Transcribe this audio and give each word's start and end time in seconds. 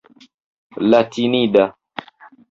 latinida 0.89 1.65